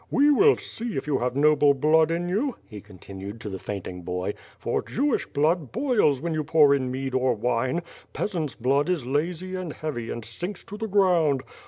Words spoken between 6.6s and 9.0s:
in mead or wine; peasants' blood